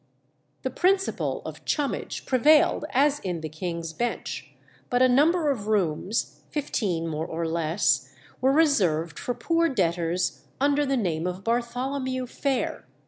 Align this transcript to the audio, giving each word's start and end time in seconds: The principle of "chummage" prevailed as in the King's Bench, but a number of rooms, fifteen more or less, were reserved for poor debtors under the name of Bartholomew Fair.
The 0.63 0.71
principle 0.71 1.43
of 1.45 1.63
"chummage" 1.63 2.25
prevailed 2.25 2.85
as 2.89 3.19
in 3.19 3.41
the 3.41 3.49
King's 3.49 3.93
Bench, 3.93 4.49
but 4.89 5.03
a 5.03 5.07
number 5.07 5.51
of 5.51 5.67
rooms, 5.67 6.41
fifteen 6.49 7.07
more 7.07 7.27
or 7.27 7.45
less, 7.47 8.11
were 8.41 8.51
reserved 8.51 9.19
for 9.19 9.35
poor 9.35 9.69
debtors 9.69 10.41
under 10.59 10.87
the 10.87 10.97
name 10.97 11.27
of 11.27 11.43
Bartholomew 11.43 12.25
Fair. 12.25 12.87